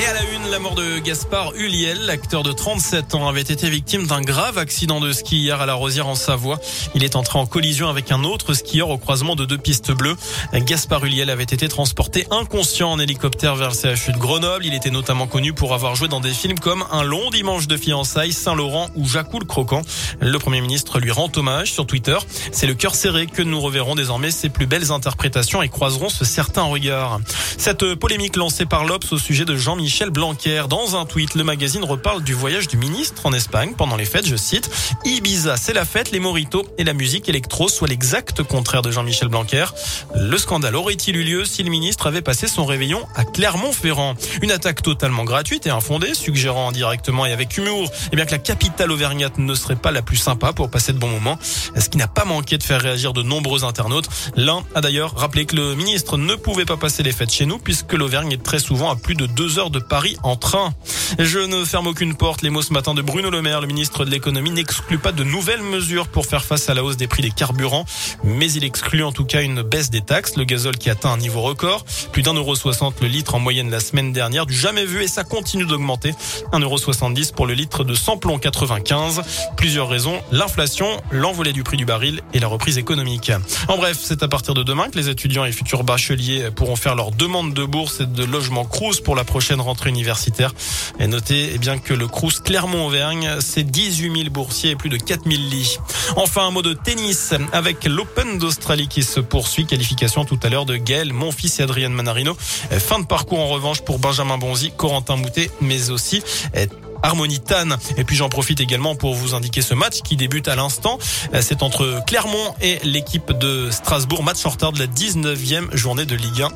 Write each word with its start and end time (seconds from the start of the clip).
Et 0.00 0.06
à 0.06 0.12
la 0.12 0.22
une, 0.32 0.50
la 0.50 0.58
mort 0.58 0.74
de 0.74 0.98
Gaspard 0.98 1.52
Huliel, 1.54 2.06
l'acteur 2.06 2.42
de 2.42 2.50
37 2.50 3.14
ans, 3.14 3.28
avait 3.28 3.42
été 3.42 3.70
victime 3.70 4.08
d'un 4.08 4.22
grave 4.22 4.58
accident 4.58 4.98
de 4.98 5.12
ski 5.12 5.36
hier 5.36 5.60
à 5.60 5.66
la 5.66 5.74
Rosière 5.74 6.08
en 6.08 6.16
Savoie. 6.16 6.58
Il 6.96 7.04
est 7.04 7.14
entré 7.14 7.38
en 7.38 7.46
collision 7.46 7.88
avec 7.88 8.10
un 8.10 8.24
autre 8.24 8.54
skieur 8.54 8.88
au 8.88 8.98
croisement 8.98 9.36
de 9.36 9.44
deux 9.44 9.56
pistes 9.56 9.92
bleues. 9.92 10.16
Gaspard 10.52 11.04
Huliel 11.04 11.30
avait 11.30 11.44
été 11.44 11.68
transporté 11.68 12.26
inconscient 12.32 12.90
en 12.90 12.98
hélicoptère 12.98 13.54
vers 13.54 13.70
le 13.70 13.94
CHU 13.94 14.10
de 14.10 14.18
Grenoble. 14.18 14.66
Il 14.66 14.74
était 14.74 14.90
notamment 14.90 15.28
connu 15.28 15.52
pour 15.52 15.74
avoir 15.74 15.94
joué 15.94 16.08
dans 16.08 16.20
des 16.20 16.32
films 16.32 16.58
comme 16.58 16.84
Un 16.90 17.04
long 17.04 17.30
dimanche 17.30 17.68
de 17.68 17.76
fiançailles, 17.76 18.32
Saint-Laurent 18.32 18.88
ou 18.96 19.06
Jacou 19.06 19.38
le 19.38 19.46
croquant. 19.46 19.82
Le 20.18 20.38
premier 20.40 20.60
ministre 20.60 20.98
lui 20.98 21.12
rend 21.12 21.30
hommage 21.36 21.72
sur 21.72 21.86
Twitter. 21.86 22.18
C'est 22.50 22.66
le 22.66 22.74
cœur 22.74 22.96
serré 22.96 23.28
que 23.28 23.42
nous 23.42 23.60
reverrons 23.60 23.94
désormais 23.94 24.32
ses 24.32 24.48
plus 24.48 24.66
belles 24.66 24.90
interprétations 24.90 25.62
et 25.62 25.68
croiserons 25.68 26.08
ce 26.08 26.24
certain 26.24 26.62
regard. 26.62 27.20
Cette 27.58 27.94
polémique 27.94 28.34
lancée 28.34 28.66
par 28.66 28.84
l'Obs 28.84 29.12
au 29.12 29.18
sujet 29.18 29.44
de 29.44 29.54
Jean-Michel 29.54 29.83
Michel 29.84 30.08
Blanquer. 30.08 30.64
Dans 30.70 30.96
un 30.96 31.04
tweet, 31.04 31.34
le 31.34 31.44
magazine 31.44 31.84
reparle 31.84 32.24
du 32.24 32.32
voyage 32.32 32.68
du 32.68 32.78
ministre 32.78 33.26
en 33.26 33.34
Espagne 33.34 33.74
pendant 33.76 33.96
les 33.96 34.06
fêtes. 34.06 34.26
Je 34.26 34.34
cite, 34.34 34.70
Ibiza, 35.04 35.58
c'est 35.58 35.74
la 35.74 35.84
fête, 35.84 36.10
les 36.10 36.20
moritos 36.20 36.64
et 36.78 36.84
la 36.84 36.94
musique 36.94 37.28
électro, 37.28 37.68
soit 37.68 37.86
l'exact 37.86 38.42
contraire 38.44 38.80
de 38.80 38.90
Jean-Michel 38.90 39.28
Blanquer. 39.28 39.66
Le 40.14 40.38
scandale 40.38 40.74
aurait-il 40.74 41.16
eu 41.16 41.22
lieu 41.22 41.44
si 41.44 41.62
le 41.62 41.68
ministre 41.68 42.06
avait 42.06 42.22
passé 42.22 42.48
son 42.48 42.64
réveillon 42.64 43.06
à 43.14 43.26
Clermont-Ferrand? 43.26 44.14
Une 44.40 44.52
attaque 44.52 44.80
totalement 44.80 45.24
gratuite 45.24 45.66
et 45.66 45.70
infondée, 45.70 46.14
suggérant 46.14 46.70
indirectement 46.70 47.26
et 47.26 47.32
avec 47.32 47.58
humour, 47.58 47.92
eh 48.10 48.16
bien 48.16 48.24
que 48.24 48.32
la 48.32 48.38
capitale 48.38 48.90
auvergnate 48.90 49.36
ne 49.36 49.54
serait 49.54 49.76
pas 49.76 49.90
la 49.90 50.00
plus 50.00 50.16
sympa 50.16 50.54
pour 50.54 50.70
passer 50.70 50.94
de 50.94 50.98
bons 50.98 51.10
moments. 51.10 51.38
Ce 51.42 51.90
qui 51.90 51.98
n'a 51.98 52.08
pas 52.08 52.24
manqué 52.24 52.56
de 52.56 52.62
faire 52.62 52.80
réagir 52.80 53.12
de 53.12 53.20
nombreux 53.22 53.64
internautes. 53.64 54.08
L'un 54.34 54.64
a 54.74 54.80
d'ailleurs 54.80 55.14
rappelé 55.14 55.44
que 55.44 55.56
le 55.56 55.74
ministre 55.74 56.16
ne 56.16 56.36
pouvait 56.36 56.64
pas 56.64 56.78
passer 56.78 57.02
les 57.02 57.12
fêtes 57.12 57.32
chez 57.32 57.44
nous 57.44 57.58
puisque 57.58 57.92
l'Auvergne 57.92 58.32
est 58.32 58.42
très 58.42 58.60
souvent 58.60 58.90
à 58.90 58.96
plus 58.96 59.14
de 59.14 59.26
deux 59.26 59.58
heures 59.58 59.70
de 59.73 59.73
Paris 59.78 60.16
en 60.22 60.36
train. 60.36 60.74
Je 61.18 61.38
ne 61.38 61.64
ferme 61.64 61.86
aucune 61.86 62.14
porte. 62.14 62.42
Les 62.42 62.50
mots 62.50 62.62
ce 62.62 62.72
matin 62.72 62.94
de 62.94 63.02
Bruno 63.02 63.30
Le 63.30 63.42
Maire, 63.42 63.60
le 63.60 63.66
ministre 63.66 64.04
de 64.04 64.10
l'économie, 64.10 64.50
n'exclut 64.50 64.98
pas 64.98 65.12
de 65.12 65.24
nouvelles 65.24 65.62
mesures 65.62 66.08
pour 66.08 66.26
faire 66.26 66.44
face 66.44 66.68
à 66.68 66.74
la 66.74 66.82
hausse 66.82 66.96
des 66.96 67.06
prix 67.06 67.22
des 67.22 67.30
carburants, 67.30 67.84
mais 68.22 68.50
il 68.52 68.64
exclut 68.64 69.04
en 69.04 69.12
tout 69.12 69.24
cas 69.24 69.42
une 69.42 69.62
baisse 69.62 69.90
des 69.90 70.00
taxes. 70.00 70.36
Le 70.36 70.44
gazole 70.44 70.76
qui 70.76 70.90
atteint 70.90 71.12
un 71.12 71.18
niveau 71.18 71.42
record, 71.42 71.84
plus 72.12 72.22
d'un 72.22 72.34
euro 72.34 72.54
soixante 72.54 73.00
le 73.00 73.08
litre 73.08 73.34
en 73.34 73.38
moyenne 73.38 73.70
la 73.70 73.80
semaine 73.80 74.12
dernière, 74.12 74.46
du 74.46 74.54
jamais 74.54 74.84
vu 74.84 75.02
et 75.02 75.08
ça 75.08 75.24
continue 75.24 75.66
d'augmenter. 75.66 76.14
Un 76.52 76.60
euro 76.60 76.78
soixante-dix 76.78 77.32
pour 77.32 77.46
le 77.46 77.54
litre 77.54 77.84
de 77.84 77.94
samplon 77.94 78.38
95. 78.38 79.22
Plusieurs 79.56 79.88
raisons, 79.88 80.20
l'inflation, 80.32 80.88
l'envolée 81.10 81.52
du 81.52 81.62
prix 81.62 81.76
du 81.76 81.84
baril 81.84 82.22
et 82.32 82.40
la 82.40 82.46
reprise 82.46 82.78
économique. 82.78 83.32
En 83.68 83.76
bref, 83.76 83.98
c'est 84.00 84.22
à 84.22 84.28
partir 84.28 84.54
de 84.54 84.62
demain 84.62 84.88
que 84.88 84.98
les 84.98 85.08
étudiants 85.08 85.44
et 85.44 85.52
futurs 85.52 85.84
bacheliers 85.84 86.50
pourront 86.50 86.76
faire 86.76 86.94
leur 86.94 87.10
demande 87.10 87.54
de 87.54 87.64
bourse 87.64 88.00
et 88.00 88.06
de 88.06 88.24
logement 88.24 88.64
Crous 88.64 89.00
pour 89.00 89.16
la 89.16 89.24
prochaine 89.24 89.60
rentrée 89.64 89.90
universitaire. 89.90 90.54
Et 90.98 91.06
notez 91.06 91.50
eh 91.54 91.58
bien 91.58 91.78
que 91.78 91.94
le 91.94 92.06
Crous 92.06 92.40
Clermont-Auvergne, 92.40 93.36
c'est 93.40 93.64
18 93.64 94.16
000 94.16 94.30
boursiers 94.30 94.70
et 94.70 94.76
plus 94.76 94.90
de 94.90 94.96
4 94.96 95.24
000 95.28 95.42
lits. 95.50 95.78
Enfin, 96.16 96.46
un 96.46 96.50
mot 96.50 96.62
de 96.62 96.72
tennis 96.72 97.34
avec 97.52 97.84
l'Open 97.84 98.38
d'Australie 98.38 98.88
qui 98.88 99.02
se 99.02 99.20
poursuit. 99.20 99.66
Qualification 99.66 100.24
tout 100.24 100.38
à 100.42 100.48
l'heure 100.48 100.66
de 100.66 100.76
Gaël, 100.76 101.12
mon 101.12 101.32
fils 101.32 101.60
et 101.60 101.62
Adrien 101.62 101.88
Manarino. 101.88 102.36
Fin 102.38 103.00
de 103.00 103.06
parcours 103.06 103.40
en 103.40 103.48
revanche 103.48 103.80
pour 103.80 103.98
Benjamin 103.98 104.38
Bonzi, 104.38 104.72
Corentin 104.76 105.16
Moutet, 105.16 105.50
mais 105.60 105.90
aussi 105.90 106.22
eh, 106.54 106.68
Harmonie 107.02 107.40
Tan. 107.40 107.76
Et 107.96 108.04
puis 108.04 108.16
j'en 108.16 108.28
profite 108.28 108.60
également 108.60 108.94
pour 108.96 109.14
vous 109.14 109.34
indiquer 109.34 109.62
ce 109.62 109.74
match 109.74 110.00
qui 110.02 110.16
débute 110.16 110.48
à 110.48 110.56
l'instant. 110.56 110.98
C'est 111.40 111.62
entre 111.62 112.02
Clermont 112.06 112.54
et 112.60 112.78
l'équipe 112.82 113.32
de 113.32 113.70
Strasbourg. 113.70 114.22
Match 114.22 114.44
en 114.46 114.50
retard 114.50 114.72
de 114.72 114.78
la 114.78 114.86
19e 114.86 115.74
journée 115.76 116.06
de 116.06 116.16
Ligue 116.16 116.42
1. 116.42 116.48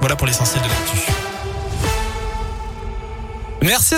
Voilà 0.00 0.16
pour 0.16 0.26
l'essentiel 0.26 0.62
de 0.62 0.68
l'actu. 0.68 1.17
Merci. 3.62 3.96